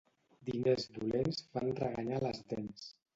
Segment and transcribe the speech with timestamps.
[0.47, 2.89] Diners dolents fan reganyar a les dents.